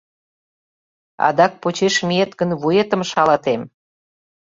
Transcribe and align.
Адак 1.27 1.53
почеш 1.61 1.95
миет 2.07 2.31
гын, 2.39 2.49
вуетым 2.61 3.01
шалатем! 3.11 3.61